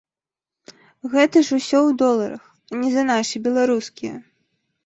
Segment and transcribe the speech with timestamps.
[1.15, 4.15] Гэта ж усё ў доларах, а не за нашы беларускія!